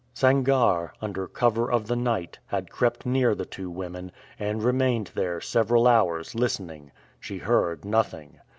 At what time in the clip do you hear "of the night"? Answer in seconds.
1.71-2.39